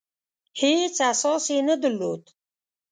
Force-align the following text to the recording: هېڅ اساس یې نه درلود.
هېڅ 0.59 0.95
اساس 1.11 1.43
یې 1.53 1.59
نه 1.69 1.75
درلود. 1.81 2.23